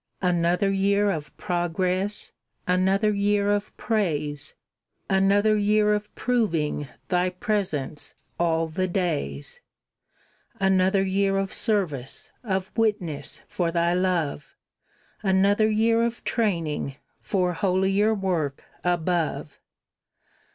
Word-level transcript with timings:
Another 0.23 0.71
year 0.71 1.11
of 1.11 1.37
progress, 1.37 2.31
Another 2.65 3.11
year 3.11 3.51
of 3.51 3.77
praise; 3.77 4.55
Another 5.11 5.55
year 5.55 5.93
of 5.93 6.09
proving 6.15 6.87
Thy 7.09 7.29
presence 7.29 8.15
'all 8.39 8.65
the 8.67 8.87
days.' 8.87 9.59
Another 10.59 11.03
year 11.03 11.37
of 11.37 11.53
service, 11.53 12.31
Of 12.43 12.75
witness 12.75 13.41
for 13.47 13.69
Thy 13.71 13.93
love; 13.93 14.55
Another 15.21 15.69
year 15.69 16.01
of 16.01 16.23
training 16.23 16.95
For 17.21 17.53
holier 17.53 18.15
work 18.15 18.65
above. 18.83 19.59